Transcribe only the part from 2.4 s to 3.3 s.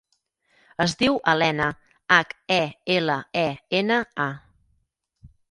e, ela,